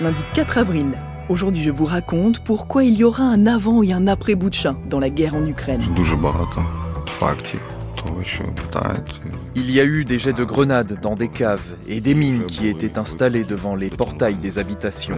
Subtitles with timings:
[0.00, 0.92] Lundi 4 avril.
[1.28, 5.00] Aujourd'hui, je vous raconte pourquoi il y aura un avant et un après Boutcha dans
[5.00, 5.82] la guerre en Ukraine.
[9.56, 12.68] Il y a eu des jets de grenades dans des caves et des mines qui
[12.68, 15.16] étaient installées devant les portails des habitations.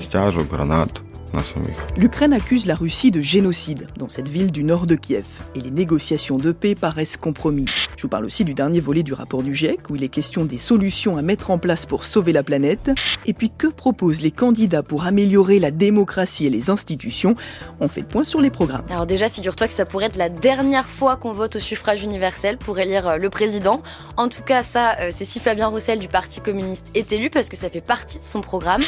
[1.96, 5.24] L'Ukraine accuse la Russie de génocide dans cette ville du nord de Kiev
[5.54, 7.66] et les négociations de paix paraissent compromis.
[7.96, 10.44] Je vous parle aussi du dernier volet du rapport du GIEC où il est question
[10.44, 12.90] des solutions à mettre en place pour sauver la planète.
[13.26, 17.34] Et puis que proposent les candidats pour améliorer la démocratie et les institutions?
[17.80, 18.84] On fait le point sur les programmes.
[18.90, 22.58] Alors déjà, figure-toi que ça pourrait être la dernière fois qu'on vote au suffrage universel
[22.58, 23.82] pour élire euh, le président.
[24.16, 27.48] En tout cas, ça, euh, c'est si Fabien Roussel du Parti communiste est élu parce
[27.48, 28.82] que ça fait partie de son programme.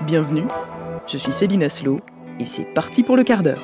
[0.00, 0.44] Bienvenue,
[1.06, 2.00] je suis Céline Aslo
[2.40, 3.62] et c'est parti pour le quart d'heure.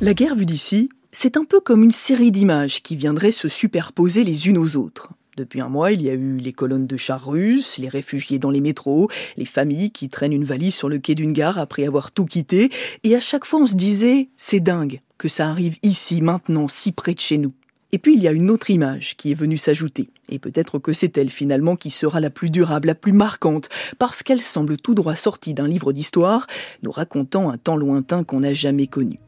[0.00, 4.24] La guerre vue d'ici, c'est un peu comme une série d'images qui viendraient se superposer
[4.24, 5.12] les unes aux autres.
[5.36, 8.50] Depuis un mois, il y a eu les colonnes de chars russes, les réfugiés dans
[8.50, 12.10] les métros, les familles qui traînent une valise sur le quai d'une gare après avoir
[12.10, 12.70] tout quitté,
[13.04, 16.92] et à chaque fois on se disait, c'est dingue que ça arrive ici, maintenant, si
[16.92, 17.52] près de chez nous.
[17.92, 20.92] Et puis il y a une autre image qui est venue s'ajouter, et peut-être que
[20.92, 24.94] c'est elle finalement qui sera la plus durable, la plus marquante, parce qu'elle semble tout
[24.94, 26.46] droit sortie d'un livre d'histoire,
[26.82, 29.18] nous racontant un temps lointain qu'on n'a jamais connu.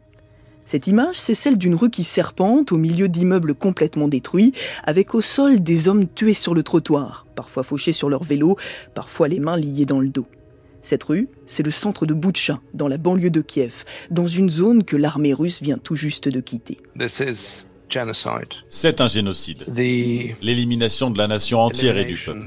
[0.64, 4.52] Cette image, c'est celle d'une rue qui serpente au milieu d'immeubles complètement détruits,
[4.84, 8.56] avec au sol des hommes tués sur le trottoir, parfois fauchés sur leur vélo,
[8.94, 10.26] parfois les mains liées dans le dos.
[10.80, 14.84] Cette rue, c'est le centre de Boutcha, dans la banlieue de Kiev, dans une zone
[14.84, 16.78] que l'armée russe vient tout juste de quitter.
[18.68, 19.64] C'est un génocide.
[19.74, 22.38] The L'élimination de la nation entière et du peuple.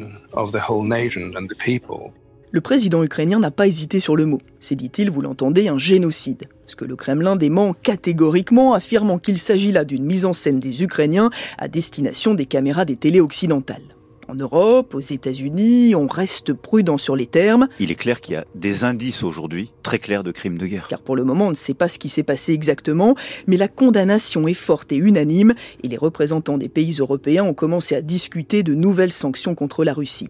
[2.51, 4.39] Le président ukrainien n'a pas hésité sur le mot.
[4.59, 6.43] C'est, dit-il, vous l'entendez, un génocide.
[6.67, 10.81] Ce que le Kremlin dément catégoriquement, affirmant qu'il s'agit là d'une mise en scène des
[10.81, 13.94] Ukrainiens à destination des caméras des télés occidentales
[14.27, 17.67] en Europe, aux États-Unis, on reste prudent sur les termes.
[17.79, 20.87] Il est clair qu'il y a des indices aujourd'hui très clairs de crimes de guerre.
[20.87, 23.15] Car pour le moment, on ne sait pas ce qui s'est passé exactement,
[23.47, 25.53] mais la condamnation est forte et unanime,
[25.83, 29.93] et les représentants des pays européens ont commencé à discuter de nouvelles sanctions contre la
[29.93, 30.29] Russie.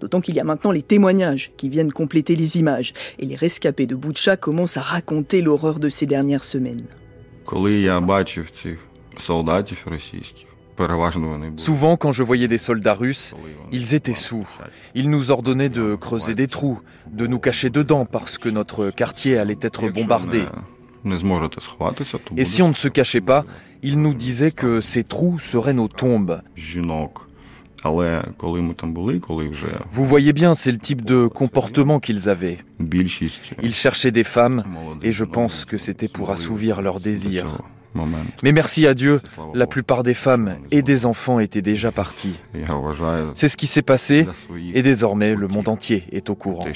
[0.00, 3.86] D'autant qu'il y a maintenant les témoignages qui viennent compléter les images, et les rescapés
[3.86, 6.86] de Boutcha commencent à raconter l'horreur de ces dernières semaines.
[11.56, 13.34] Souvent, quand je voyais des soldats russes,
[13.72, 14.48] ils étaient sous.
[14.94, 16.80] Ils nous ordonnaient de creuser des trous,
[17.10, 20.44] de nous cacher dedans parce que notre quartier allait être bombardé.
[22.36, 23.44] Et si on ne se cachait pas,
[23.82, 26.42] ils nous disaient que ces trous seraient nos tombes.
[29.90, 32.58] Vous voyez bien, c'est le type de comportement qu'ils avaient.
[33.62, 34.62] Ils cherchaient des femmes,
[35.02, 37.46] et je pense que c'était pour assouvir leurs désirs.
[38.42, 39.20] Mais merci à Dieu,
[39.54, 42.38] la plupart des femmes et des enfants étaient déjà partis.
[43.34, 44.26] C'est ce qui s'est passé
[44.74, 46.66] et désormais le monde entier est au courant.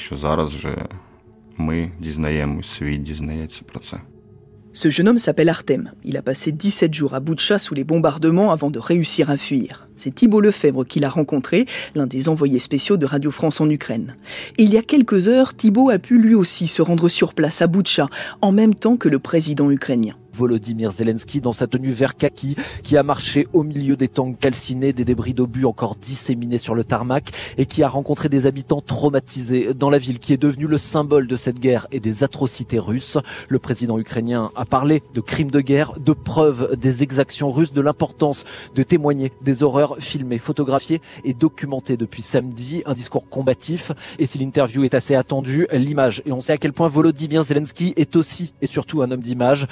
[4.77, 5.93] Ce jeune homme s'appelle Artem.
[6.03, 9.89] Il a passé 17 jours à Boutcha sous les bombardements avant de réussir à fuir.
[9.95, 14.17] C'est Thibault Lefebvre qui l'a rencontré, l'un des envoyés spéciaux de Radio France en Ukraine.
[14.59, 17.69] Il y a quelques heures, Thibault a pu lui aussi se rendre sur place à
[17.69, 18.09] Boutcha,
[18.41, 20.17] en même temps que le président ukrainien.
[20.35, 24.93] Volodymyr Zelensky dans sa tenue vert kaki qui a marché au milieu des tanks calcinés,
[24.93, 29.75] des débris d'obus encore disséminés sur le tarmac et qui a rencontré des habitants traumatisés
[29.75, 33.19] dans la ville qui est devenue le symbole de cette guerre et des atrocités russes.
[33.49, 37.81] Le président ukrainien a parlé de crimes de guerre, de preuves des exactions russes, de
[37.81, 38.45] l'importance
[38.75, 42.83] de témoigner des horreurs filmées, photographiées et documentées depuis samedi.
[42.87, 46.73] Un discours combatif et si l'interview est assez attendue, l'image et on sait à quel
[46.73, 49.67] point Volodymyr Zelensky est aussi et surtout un homme d'image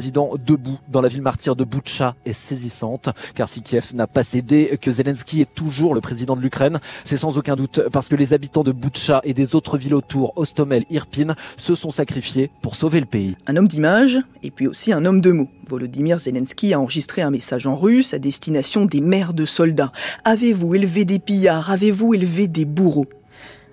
[0.00, 4.78] debout dans la ville martyre de Boutcha est saisissante, car si Kiev n'a pas cédé,
[4.80, 8.32] que Zelensky est toujours le président de l'Ukraine, c'est sans aucun doute parce que les
[8.32, 13.00] habitants de Boutcha et des autres villes autour, Ostomel, Irpin, se sont sacrifiés pour sauver
[13.00, 13.36] le pays.
[13.46, 15.48] Un homme d'image, et puis aussi un homme de mots.
[15.68, 19.92] Volodymyr Zelensky a enregistré un message en russe à destination des mères de soldats.
[20.24, 21.70] Avez-vous élevé des pillards?
[21.70, 23.06] Avez-vous élevé des bourreaux?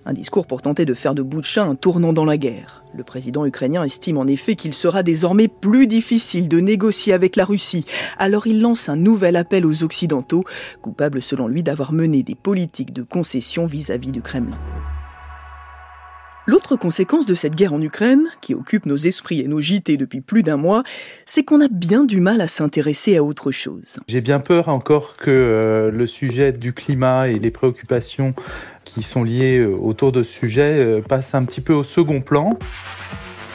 [0.07, 2.83] Un discours pour tenter de faire de Boutcha un tournant dans la guerre.
[2.93, 7.43] Le président ukrainien estime en effet qu'il sera désormais plus difficile de négocier avec la
[7.43, 7.85] Russie.
[8.19, 10.43] Alors il lance un nouvel appel aux Occidentaux,
[10.83, 14.57] coupables selon lui d'avoir mené des politiques de concession vis-à-vis du Kremlin.
[16.47, 20.21] L'autre conséquence de cette guerre en Ukraine, qui occupe nos esprits et nos JT depuis
[20.21, 20.83] plus d'un mois,
[21.25, 23.99] c'est qu'on a bien du mal à s'intéresser à autre chose.
[24.07, 28.35] J'ai bien peur encore que euh, le sujet du climat et les préoccupations
[28.83, 32.21] qui sont liées euh, autour de ce sujet euh, passent un petit peu au second
[32.21, 32.59] plan.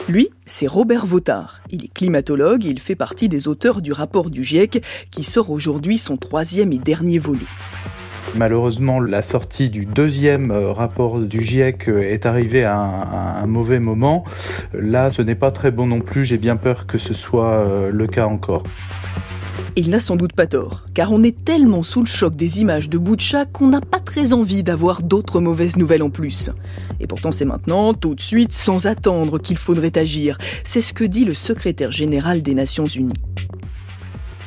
[0.09, 1.61] Lui, c'est Robert Vautard.
[1.69, 5.49] Il est climatologue et il fait partie des auteurs du rapport du GIEC qui sort
[5.49, 7.39] aujourd'hui son troisième et dernier volet.
[8.35, 13.79] Malheureusement, la sortie du deuxième euh, rapport du GIEC euh, est arrivée à un, mauvais
[13.79, 14.23] moment.
[14.73, 16.23] Là, ce n'est pas très bon non plus.
[16.23, 18.63] J'ai bien peur que ce soit euh, le cas encore.
[19.75, 22.89] Il n'a sans doute pas tort, car on est tellement sous le choc des images
[22.89, 26.49] de Boucha qu'on n'a pas très envie d'avoir d'autres mauvaises nouvelles en plus.
[26.99, 30.37] Et pourtant c'est maintenant, tout de suite, sans attendre qu'il faudrait agir.
[30.63, 33.13] C'est ce que dit le secrétaire général des Nations Unies.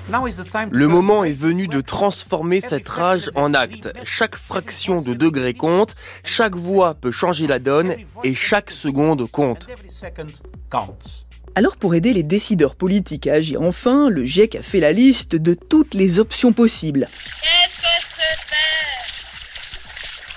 [0.08, 3.88] Le moment est venu de transformer cette rage en acte.
[4.04, 9.66] Chaque fraction de degré compte, chaque voix peut changer la donne et chaque seconde compte.
[11.54, 15.36] Alors pour aider les décideurs politiques à agir enfin, le GIEC a fait la liste
[15.36, 17.08] de toutes les options possibles.
[17.42, 17.86] Qu'est-ce que
[18.16, 19.04] c'est faire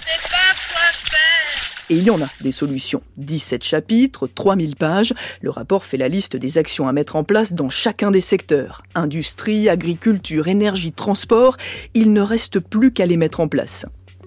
[0.06, 3.01] C'est pas quoi faire Et il y en a des solutions.
[3.18, 5.13] 17 chapitres, 3000 pages.
[5.42, 8.84] Le rapport fait la liste des actions à mettre en place dans chacun des secteurs.
[8.95, 11.57] Industrie, agriculture, énergie, transport.
[11.94, 13.86] Il ne reste plus qu'à les mettre en place.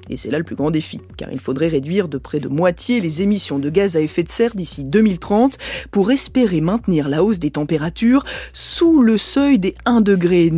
[0.08, 3.00] Et c'est là le plus grand défi, car il faudrait réduire de près de moitié
[3.00, 5.56] les émissions de gaz à effet de serre d'ici 2030
[5.92, 10.50] pour espérer maintenir la hausse des températures sous le seuil des 1,5 degré.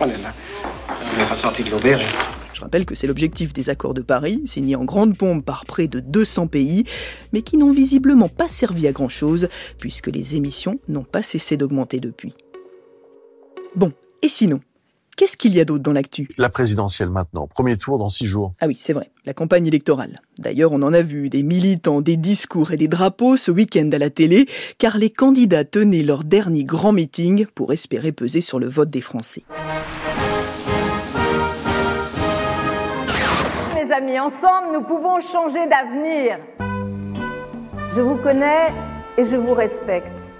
[0.00, 0.32] On est là.
[0.88, 2.06] On est ressorti de l'auberge.
[2.58, 5.86] Je rappelle que c'est l'objectif des accords de Paris, signés en grande pompe par près
[5.86, 6.82] de 200 pays,
[7.32, 12.00] mais qui n'ont visiblement pas servi à grand-chose, puisque les émissions n'ont pas cessé d'augmenter
[12.00, 12.34] depuis.
[13.76, 14.58] Bon, et sinon
[15.16, 16.28] Qu'est-ce qu'il y a d'autre dans l'actu?
[16.38, 18.54] La présidentielle maintenant, premier tour dans six jours.
[18.60, 20.20] Ah oui, c'est vrai, la campagne électorale.
[20.38, 23.98] D'ailleurs, on en a vu des militants, des discours et des drapeaux ce week-end à
[23.98, 24.46] la télé,
[24.78, 29.00] car les candidats tenaient leur dernier grand meeting pour espérer peser sur le vote des
[29.00, 29.42] Français.
[34.18, 36.38] Amis, ensemble, nous pouvons changer d'avenir.
[37.90, 38.72] Je vous connais
[39.16, 40.36] et je vous respecte.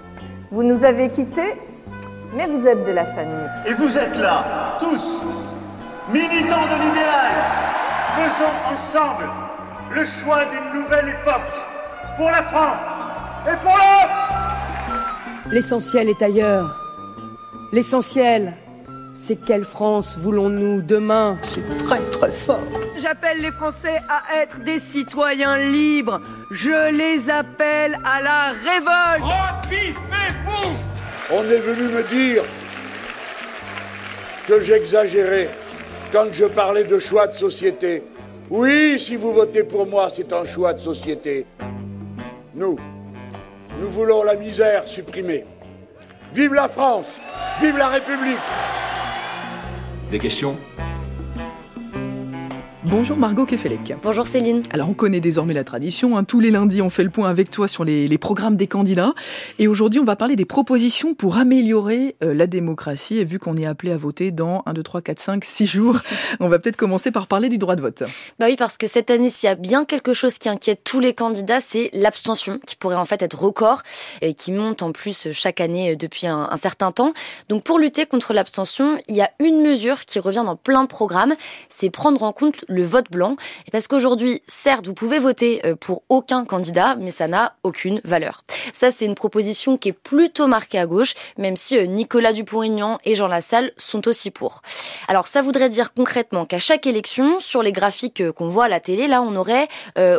[0.51, 1.55] Vous nous avez quittés
[2.35, 3.49] mais vous êtes de la famille.
[3.65, 5.23] Et vous êtes là, tous,
[6.13, 7.31] militants de l'idéal.
[8.15, 9.27] Faisons ensemble
[9.95, 11.55] le choix d'une nouvelle époque
[12.17, 12.81] pour la France
[13.47, 15.51] et pour l'Europe.
[15.51, 16.79] L'essentiel est ailleurs.
[17.71, 18.53] L'essentiel,
[19.15, 21.37] c'est quelle France voulons-nous demain?
[21.41, 21.99] C'est très.
[23.01, 26.19] J'appelle les Français à être des citoyens libres.
[26.51, 29.23] Je les appelle à la révolte.
[29.23, 30.89] Repiffez-vous
[31.31, 32.43] on est venu me dire
[34.47, 35.49] que j'exagérais
[36.11, 38.03] quand je parlais de choix de société.
[38.49, 41.45] Oui, si vous votez pour moi, c'est un choix de société.
[42.55, 42.79] Nous,
[43.79, 45.45] nous voulons la misère supprimée.
[46.33, 47.17] Vive la France
[47.61, 48.37] Vive la République
[50.11, 50.57] Des questions?
[52.89, 53.93] Bonjour Margot Kefelec.
[54.01, 54.63] Bonjour Céline.
[54.71, 56.23] Alors on connaît désormais la tradition, hein.
[56.23, 59.13] tous les lundis on fait le point avec toi sur les, les programmes des candidats
[59.59, 63.57] et aujourd'hui on va parler des propositions pour améliorer euh, la démocratie et vu qu'on
[63.57, 65.99] est appelé à voter dans 1, 2, 3, 4, 5, 6 jours,
[66.39, 68.01] on va peut-être commencer par parler du droit de vote.
[68.39, 70.99] Bah oui parce que cette année s'il y a bien quelque chose qui inquiète tous
[70.99, 73.83] les candidats c'est l'abstention qui pourrait en fait être record
[74.21, 77.13] et qui monte en plus chaque année depuis un, un certain temps.
[77.49, 80.87] Donc pour lutter contre l'abstention il y a une mesure qui revient dans plein de
[80.87, 81.35] programmes,
[81.69, 83.35] c'est prendre en compte le vote blanc.
[83.67, 88.01] Et parce qu'aujourd'hui, certes, vous pouvez voter euh, pour aucun candidat, mais ça n'a aucune
[88.03, 88.43] valeur.
[88.73, 92.99] Ça, c'est une proposition qui est plutôt marquée à gauche, même si euh, Nicolas Dupont-Aignan
[93.05, 94.61] et Jean Lassalle sont aussi pour.
[95.07, 98.69] Alors, ça voudrait dire concrètement qu'à chaque élection, sur les graphiques euh, qu'on voit à
[98.69, 99.67] la télé, là, on aurait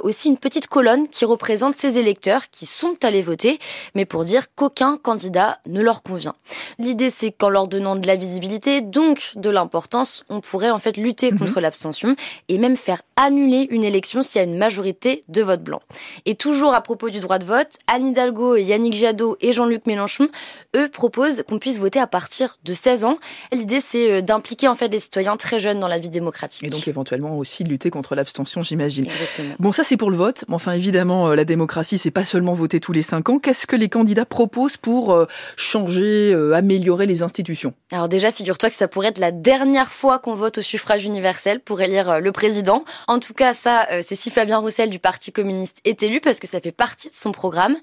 [0.02, 3.58] aussi une petite colonne qui représente ces électeurs qui sont allés voter,
[3.94, 6.34] mais pour dire qu'aucun candidat ne leur convient.
[6.78, 10.96] L'idée, c'est qu'en leur donnant de la visibilité, donc de l'importance, on pourrait en fait
[10.96, 11.62] lutter contre mmh.
[11.62, 12.16] l'abstention
[12.50, 15.80] et même faire annuler une élection s'il y a une majorité de vote blanc.
[16.26, 20.28] Et toujours à propos du droit de vote, Anne Hidalgo, Yannick Jadot et Jean-Luc Mélenchon,
[20.74, 23.18] eux, proposent qu'on puisse voter à partir de 16 ans.
[23.52, 26.64] L'idée, c'est euh, d'impliquer en fait les citoyens très jeunes dans la vie démocratique.
[26.64, 29.06] Et donc éventuellement aussi de lutter contre l'abstention, j'imagine.
[29.06, 29.54] Exactement.
[29.60, 30.44] Bon, ça c'est pour le vote.
[30.48, 33.38] Mais enfin, évidemment, euh, la démocratie, c'est pas seulement voter tous les 5 ans.
[33.38, 35.26] Qu'est-ce que les candidats proposent pour euh,
[35.56, 37.74] changer, améliorer les institutions?
[37.92, 41.60] Alors déjà, figure-toi que ça pourrait être la dernière fois qu'on vote au suffrage universel
[41.60, 42.84] pour élire le président.
[43.06, 46.46] En tout cas, ça, c'est si Fabien Roussel du Parti communiste est élu parce que
[46.46, 47.76] ça fait partie de son programme.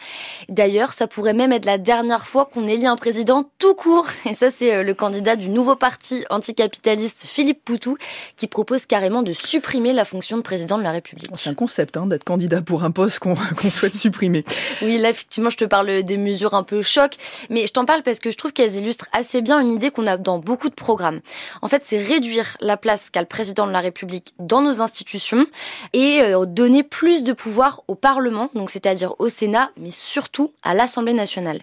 [0.50, 4.08] D'ailleurs, ça pourrait même être la dernière fois qu'on élit un président tout court.
[4.26, 7.98] Et ça, c'est le candidat du nouveau parti anticapitaliste Philippe Poutou
[8.36, 11.30] qui propose carrément de supprimer la fonction de président de la République.
[11.36, 14.44] C'est un concept hein, d'être candidat pour un poste qu'on qu souhaite supprimer.
[14.82, 17.12] Oui, là, effectivement, je te parle des mesures un peu choc,
[17.52, 20.08] mais je t'en parle parce que je trouve qu'elles illustrent assez bien une idée qu'on
[20.08, 21.20] a dans beaucoup de programmes.
[21.62, 25.46] En fait, c'est réduire la place qu'a le président de la République dans nos institutions
[25.94, 30.74] et euh, donner plus de pouvoir au Parlement, donc c'est-à-dire au Sénat, mais surtout à
[30.74, 31.62] l'Assemblée nationale.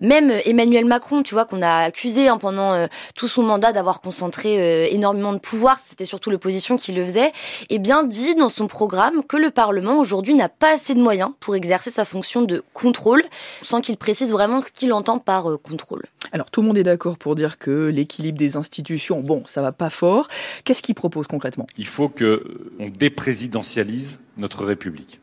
[0.00, 3.72] Même euh, Emmanuel Macron, tu vois, qu'on a accusé hein, pendant euh, tout son mandat
[3.72, 7.32] d'avoir concentré euh, énormément de pouvoir, c'était surtout l'opposition qui le faisait,
[7.70, 11.30] eh bien dit dans son programme que le Parlement aujourd'hui n'a pas assez de moyens
[11.40, 13.22] pour exercer sa fonction de contrôle,
[13.62, 16.04] sans qu'il précise vraiment ce qu'il entend par euh, contrôle.
[16.32, 19.72] Alors tout le monde est d'accord pour dire que l'équilibre des institutions, bon, ça va
[19.72, 20.28] pas fort.
[20.64, 21.66] Qu'est-ce qu'il propose concrètement?
[21.78, 25.20] Il faut que on déprésidentialise notre République.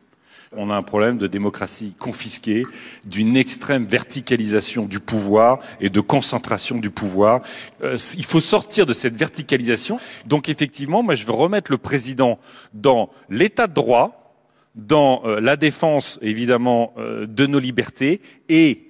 [0.56, 2.64] On a un problème de démocratie confisquée,
[3.06, 7.42] d'une extrême verticalisation du pouvoir et de concentration du pouvoir.
[7.82, 9.98] Euh, il faut sortir de cette verticalisation.
[10.26, 12.38] Donc effectivement, moi je veux remettre le président
[12.72, 14.36] dans l'état de droit,
[14.74, 18.83] dans euh, la défense évidemment euh, de nos libertés et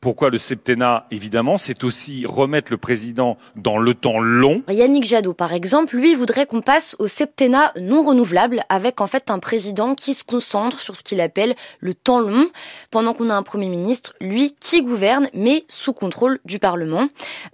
[0.00, 4.62] pourquoi le septennat Évidemment, c'est aussi remettre le président dans le temps long.
[4.68, 9.30] Yannick Jadot, par exemple, lui voudrait qu'on passe au septennat non renouvelable avec en fait
[9.30, 12.48] un président qui se concentre sur ce qu'il appelle le temps long,
[12.90, 17.08] pendant qu'on a un Premier ministre, lui, qui gouverne, mais sous contrôle du Parlement.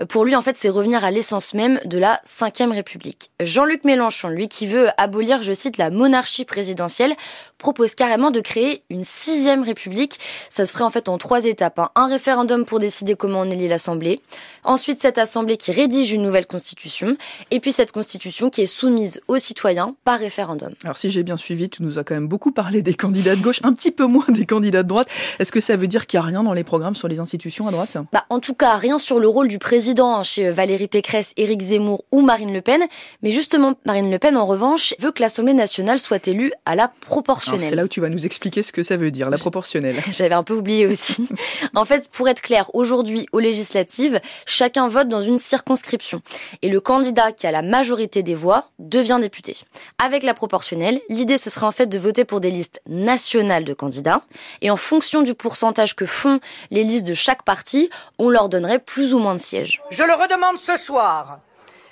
[0.08, 3.30] Pour lui, en fait, c'est revenir à l'essence même de la Ve République.
[3.40, 7.14] Jean-Luc Mélenchon, lui, qui veut abolir, je cite, la monarchie présidentielle,
[7.58, 10.18] propose carrément de créer une sixième république.
[10.50, 11.78] Ça se ferait en fait en trois étapes.
[11.78, 11.90] hein.
[11.94, 12.33] Un référendum
[12.66, 14.20] pour décider comment on élit l'Assemblée.
[14.64, 17.16] Ensuite, cette Assemblée qui rédige une nouvelle constitution.
[17.50, 20.74] Et puis cette constitution qui est soumise aux citoyens par référendum.
[20.84, 23.40] Alors si j'ai bien suivi, tu nous as quand même beaucoup parlé des candidats de
[23.40, 25.08] gauche, un petit peu moins des candidats de droite.
[25.38, 27.68] Est-ce que ça veut dire qu'il n'y a rien dans les programmes sur les institutions
[27.68, 27.96] à droite?
[28.12, 31.62] Bah, en tout cas, rien sur le rôle du président hein, chez Valérie Pécresse, Éric
[31.62, 32.82] Zemmour ou Marine Le Pen.
[33.22, 36.88] Mais justement, Marine Le Pen, en revanche, veut que l'Assemblée nationale soit élue à la
[36.88, 37.68] proportionnelle.
[37.68, 39.96] C'est là où tu vas nous expliquer ce que ça veut dire, la proportionnelle.
[40.10, 41.28] J'avais un peu oublié aussi.
[41.74, 46.22] en fait, pour être clair, aujourd'hui, aux législatives, chacun vote dans une circonscription.
[46.62, 49.56] Et le candidat qui a la majorité des voix devient député.
[49.98, 53.74] Avec la proportionnelle, l'idée ce serait en fait de voter pour des listes nationales de
[53.74, 54.22] candidats.
[54.60, 56.40] Et en fonction du pourcentage que font
[56.70, 59.80] les listes de chaque parti, on leur donnerait plus ou moins de sièges.
[59.90, 61.40] Je le redemande ce soir.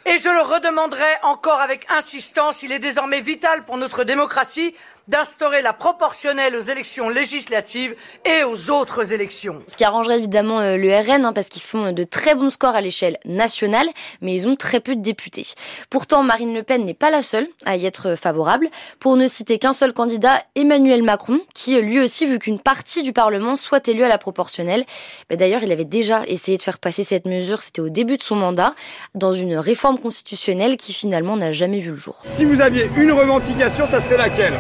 [0.05, 2.63] Et je le redemanderai encore avec insistance.
[2.63, 4.75] Il est désormais vital pour notre démocratie
[5.09, 7.95] d'instaurer la proportionnelle aux élections législatives
[8.25, 9.63] et aux autres élections.
[9.67, 12.77] Ce qui arrangerait évidemment euh, le RN, hein, parce qu'ils font de très bons scores
[12.77, 13.89] à l'échelle nationale,
[14.21, 15.47] mais ils ont très peu de députés.
[15.91, 18.69] Pourtant, Marine Le Pen n'est pas la seule à y être favorable.
[19.01, 23.13] Pour ne citer qu'un seul candidat, Emmanuel Macron, qui lui aussi veut qu'une partie du
[23.13, 24.85] Parlement soit élue à la proportionnelle.
[25.29, 28.23] Ben, D'ailleurs, il avait déjà essayé de faire passer cette mesure, c'était au début de
[28.23, 28.75] son mandat,
[29.15, 32.23] dans une réforme constitutionnelle qui finalement n'a jamais vu le jour.
[32.37, 34.55] Si vous aviez une revendication, ça serait laquelle?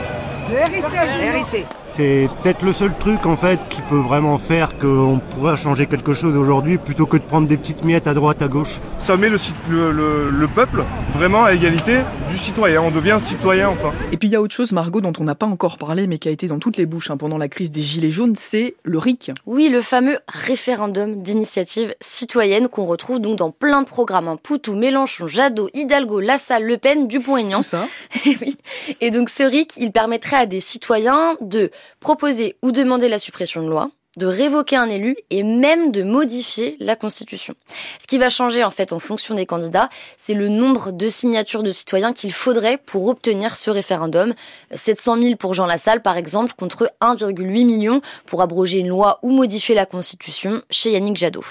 [1.84, 6.12] C'est peut-être le seul truc en fait qui peut vraiment faire qu'on pourrait changer quelque
[6.14, 8.80] chose aujourd'hui plutôt que de prendre des petites miettes à droite à gauche.
[9.00, 10.84] Ça met le, cit- le- le- le peuple
[11.16, 11.98] vraiment à égalité
[12.30, 12.82] du citoyen.
[12.82, 13.92] On devient citoyen enfin.
[14.12, 16.18] Et puis il y a autre chose, Margot, dont on n'a pas encore parlé, mais
[16.18, 18.74] qui a été dans toutes les bouches hein, pendant la crise des Gilets jaunes, c'est
[18.84, 19.30] le RIC.
[19.46, 24.28] Oui, le fameux référendum d'initiative citoyenne qu'on retrouve donc dans plein de programmes.
[24.28, 24.38] hein.
[24.42, 27.58] Poutou, Mélenchon, Jadot, Hidalgo, Lassalle, Le Pen, Dupont-Aignan.
[27.58, 27.86] Tout ça.
[28.26, 28.56] Et oui.
[29.00, 31.70] Et donc ce RIC, il permettrait à des citoyens de
[32.00, 36.76] proposer ou demander la suppression de loi, de révoquer un élu et même de modifier
[36.80, 37.54] la Constitution.
[38.00, 39.88] Ce qui va changer en fait en fonction des candidats,
[40.18, 44.34] c'est le nombre de signatures de citoyens qu'il faudrait pour obtenir ce référendum.
[44.74, 49.30] 700 000 pour Jean Lassalle par exemple, contre 1,8 million pour abroger une loi ou
[49.30, 51.44] modifier la Constitution chez Yannick Jadot.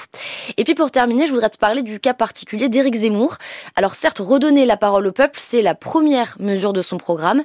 [0.58, 3.38] Et puis pour terminer, je voudrais te parler du cas particulier d'Éric Zemmour.
[3.76, 7.44] Alors certes, redonner la parole au peuple, c'est la première mesure de son programme.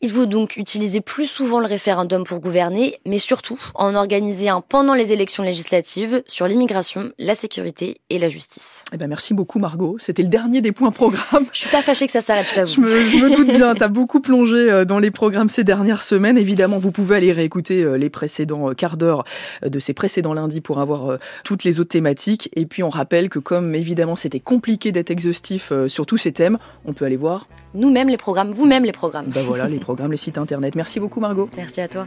[0.00, 4.55] Il veut donc utiliser plus souvent le référendum pour gouverner, mais surtout en organiser un
[4.60, 8.84] pendant les élections législatives sur l'immigration, la sécurité et la justice.
[8.92, 11.46] Eh ben merci beaucoup Margot, c'était le dernier des points programmes.
[11.52, 12.72] Je suis pas fâchée que ça s'arrête, je t'avoue.
[12.72, 16.02] Je me, je me doute bien, t'as beaucoup plongé euh, dans les programmes ces dernières
[16.02, 16.38] semaines.
[16.38, 19.24] Évidemment, vous pouvez aller réécouter euh, les précédents euh, quarts d'heure
[19.64, 22.50] de ces précédents lundis pour avoir toutes les autres thématiques.
[22.54, 26.58] Et puis on rappelle que comme évidemment c'était compliqué d'être exhaustif sur tous ces thèmes,
[26.84, 27.48] on peut aller voir.
[27.74, 29.26] Nous-mêmes les programmes, vous-même les programmes.
[29.26, 30.74] Ben voilà, les programmes, les sites internet.
[30.74, 31.48] Merci beaucoup Margot.
[31.56, 32.06] Merci à toi.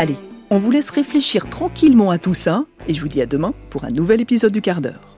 [0.00, 0.16] Allez,
[0.50, 3.84] on vous laisse réfléchir tranquillement à tout ça et je vous dis à demain pour
[3.84, 5.07] un nouvel épisode du quart d'heure.